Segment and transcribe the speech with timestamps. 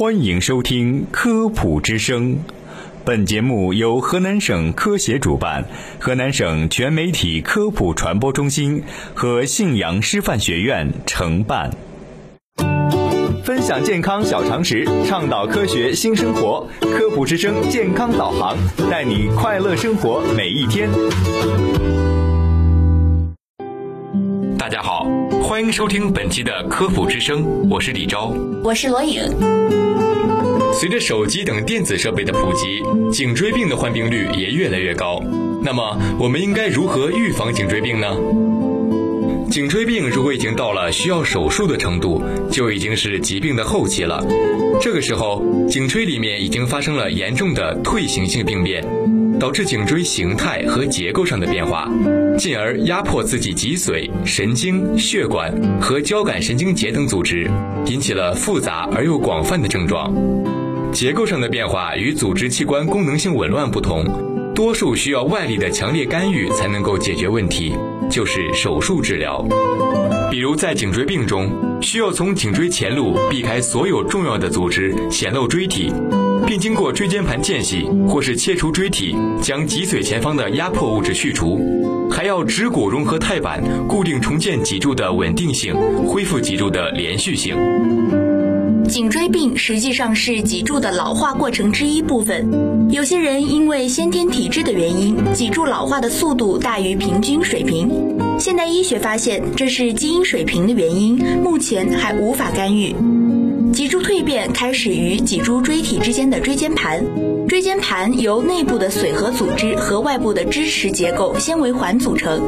[0.00, 2.32] 欢迎收听《科普之声》，
[3.04, 5.66] 本节目由河南省科协主办，
[5.98, 8.82] 河南省全媒体科普传播中心
[9.12, 11.70] 和信阳师范学院承办。
[13.44, 18.56] 分享健康小常识，倡导科学新生活，《科普之声》健康导航，
[18.90, 20.88] 带你快乐生活每一天。
[24.56, 25.06] 大家好，
[25.42, 28.32] 欢迎收听本期的《科普之声》，我是李昭，
[28.64, 29.89] 我是罗颖。
[30.72, 32.82] 随着手机等电子设备的普及，
[33.12, 35.20] 颈椎病的患病率也越来越高。
[35.62, 38.08] 那么，我们应该如何预防颈椎病呢？
[39.50, 44.24] 颈椎病如果已经到了需要手术的程度，就已经是疾病的后期了。
[44.80, 48.82] 这个时候，颈椎里面已经发生了严重的退行性病变，
[49.40, 51.90] 导致颈椎形态和结构上的变化，
[52.38, 57.50] 进而压迫自己脊髓、神经、血管和交感神经节等组织，
[57.86, 60.14] 引起了复杂而又广泛的症状。
[60.92, 64.04] 结构上的变化与组织器官功能性紊乱不同，
[64.54, 67.74] 多数需要外力的强烈干预才能够解决问题。
[68.10, 69.46] 就是手术治疗，
[70.32, 71.48] 比如在颈椎病中，
[71.80, 75.92] 需要从颈椎前路避开所有重要的组织，显露椎体，
[76.44, 81.60] 并经过椎间盘间隙或是切除椎体，将脊髓前方的压迫物质去除，
[82.10, 85.72] 还要指骨融合钛板，固定重建脊柱的稳定性，
[86.04, 87.56] 恢复脊柱的连续性。
[88.90, 92.90] 颈椎病实际上是脊柱的老化过程之一部分。
[92.90, 97.88] 有些人因为先天体质的原因，脊柱老化的速度大于平均水平。
[98.40, 102.94] 现代医学发现这是基因水平的原因，目前还无法干预。
[103.72, 107.04] 脊柱蜕变开始于脊柱椎体之间的椎间盘，
[107.50, 112.40] 椎间盘由内部的髓核组织和外部的支持结构纤维环组成。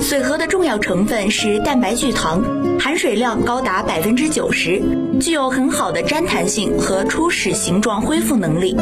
[0.00, 2.42] 髓核的重要成分是蛋白聚糖，
[2.80, 4.82] 含水量高达百分之九十，
[5.20, 8.74] 具有很好的粘弹性和初始形状恢复能力。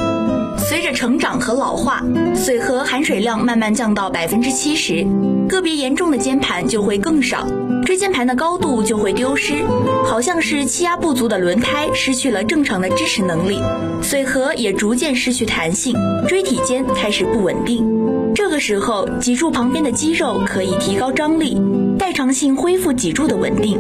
[0.57, 2.01] 随着成长和老化，
[2.37, 5.05] 髓核含水量慢慢降到百分之七十，
[5.49, 7.45] 个别严重的间盘就会更少，
[7.87, 9.65] 椎间盘的高度就会丢失，
[10.05, 13.61] 好像是气压不足的轮胎失去了正常的支持能力，
[14.03, 15.95] 髓核也逐渐失去弹性，
[16.27, 17.87] 椎体间开始不稳定。
[18.35, 21.63] 这个时候，脊柱旁边的肌肉可以提高张力，
[21.97, 23.79] 代偿性恢复脊柱的稳定。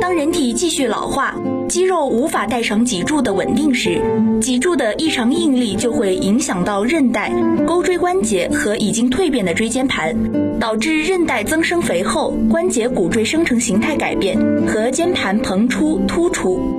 [0.00, 1.36] 当人体继续老化，
[1.74, 4.00] 肌肉无法代偿脊柱的稳定时，
[4.40, 7.32] 脊柱的异常应力就会影响到韧带、
[7.66, 10.14] 钩椎关节和已经蜕变的椎间盘，
[10.60, 16.78] 导致韧带增生肥厚、关节骨赘生成形态改变和间盘膨出突出。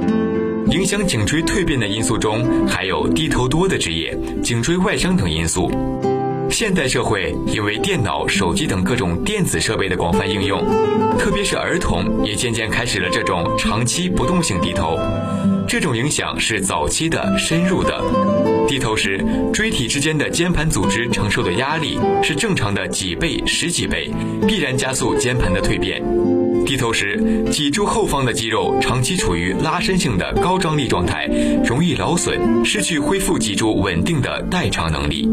[0.72, 5.70] 影响颈椎蜕变的因素中，还有低头多的职业、颈椎外伤等因素。
[6.56, 10.66] 现代社会因为电脑、手机等各种电子设备的广泛应用，
[11.20, 14.98] 特别是儿童也渐渐开始了这种长期不动性低头。
[15.68, 18.02] 这种影响是早期的、深入的。
[18.70, 19.22] 低头时，
[19.54, 24.10] 椎体之间的间盘组织承受的压力是正常的几倍、十几倍，
[24.48, 26.02] 必然加速间盘的蜕变。
[26.66, 31.28] 低头时，脊柱后方的肌肉长期处于拉伸性的高张力状态，
[31.64, 35.30] 容易劳损，失去恢复脊柱稳定的代偿能力。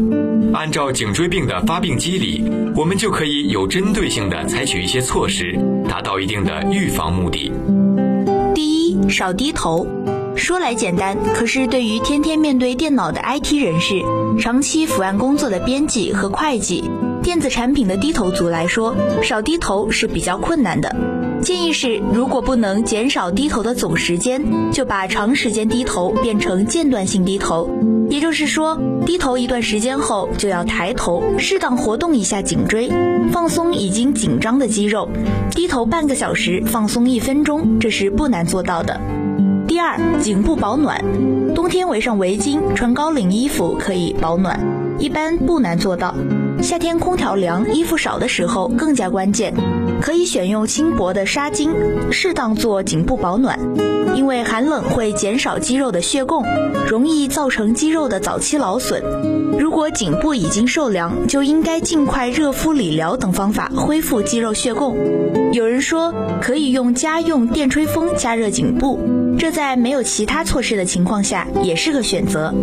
[0.53, 2.45] 按照颈椎病的发病机理，
[2.75, 7.51] 我们就可以有针对性的采取一些措施，达到一定的预防目的。
[8.53, 9.87] 第一，少低头。
[10.35, 14.01] 说来简单，可是对于天天面对电脑的 IT 人士、
[14.39, 16.89] 长期伏案工作的编辑和会计、
[17.21, 21.22] 电子产品的低头族来说，少低头是比较困难的。
[21.43, 27.69] 建议是，如果不能减少低头的总时间，就把长时间低头变成间断性低头。
[28.09, 32.89] 也就是说，低头一段时间后就要抬头，适当活动一下颈椎，
[33.31, 35.09] 放松已经紧张的肌肉。
[35.51, 39.01] 低头半个小时，放松一分钟，这是不难做到的。
[39.67, 41.03] 第二，颈部保暖，
[41.53, 44.57] 冬天围上围巾，穿高领衣服可以保暖，
[44.97, 46.15] 一般不难做到。
[46.63, 49.53] 夏天空调凉，衣服少的时候更加关键，
[50.01, 51.69] 可以选用轻薄的纱巾，
[52.09, 53.59] 适当做颈部保暖。
[54.15, 56.45] 因为寒冷会减少肌肉的血供，
[56.87, 59.03] 容易造成肌肉的早期劳损。
[59.59, 64.95] 如果颈部已经受凉，就应该尽快热敷、理疗等方法恢复肌肉血供。
[65.51, 69.01] 有人说可以用家用电吹风加热颈部，
[69.37, 72.53] 这在没有其他措施的情况下也是个选择。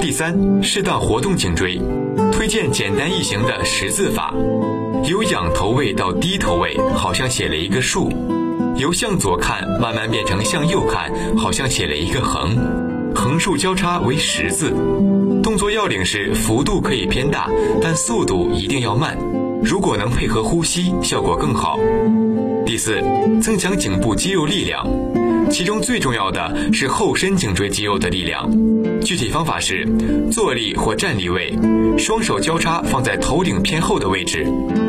[0.00, 1.80] 第三，适当活动颈椎。
[2.32, 4.32] 推荐简单易行的十字法，
[5.04, 8.08] 由仰头位到低头位，好像写了一个竖；
[8.76, 12.56] 由向左看慢慢变成向右看，好像写了一个横。
[13.14, 14.70] 横竖交叉为十字。
[15.42, 17.48] 动作要领是幅度可以偏大，
[17.82, 19.16] 但速度一定要慢。
[19.62, 21.78] 如果能配合呼吸，效果更好。
[22.64, 23.02] 第四，
[23.40, 24.86] 增强颈部肌肉力量。
[25.50, 28.50] 其中最重要的是后伸颈椎肌肉的力量。
[29.00, 29.86] 具体方法是：
[30.30, 31.56] 坐立或站立位，
[31.96, 34.46] 双手交叉放在头顶偏后的位置，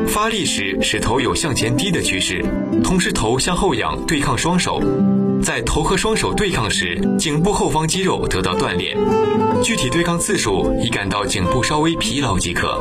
[0.07, 2.43] 发力时使头有向前低的趋势，
[2.83, 4.81] 同时头向后仰对抗双手。
[5.41, 8.97] 在头和双手对抗时，颈部后方肌肉得到锻炼。
[9.63, 12.79] 具体对抗次数，以感到颈部稍微疲劳即可。